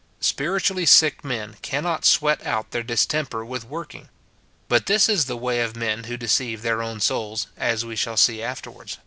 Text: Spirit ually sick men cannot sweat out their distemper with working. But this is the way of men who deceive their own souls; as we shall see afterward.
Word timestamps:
Spirit 0.19 0.63
ually 0.63 0.87
sick 0.87 1.23
men 1.23 1.57
cannot 1.61 2.05
sweat 2.05 2.43
out 2.43 2.71
their 2.71 2.81
distemper 2.81 3.45
with 3.45 3.63
working. 3.63 4.09
But 4.67 4.87
this 4.87 5.07
is 5.07 5.25
the 5.25 5.37
way 5.37 5.59
of 5.61 5.75
men 5.75 6.05
who 6.05 6.17
deceive 6.17 6.63
their 6.63 6.81
own 6.81 6.99
souls; 6.99 7.45
as 7.55 7.85
we 7.85 7.95
shall 7.95 8.17
see 8.17 8.41
afterward. 8.41 8.93